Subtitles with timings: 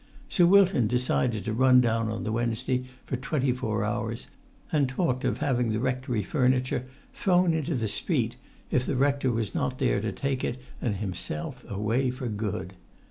[0.29, 4.25] Sir Wilton decided to run down on the Wednesday for twenty four hours,
[4.71, 8.35] and talked of having the rectory furniture thrown into the street
[8.71, 12.73] if the rector was not there to take it and himself away for good.